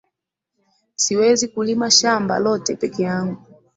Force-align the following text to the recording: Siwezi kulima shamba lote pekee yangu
Siwezi 0.95 1.47
kulima 1.47 1.91
shamba 1.91 2.39
lote 2.39 2.75
pekee 2.75 3.03
yangu 3.03 3.43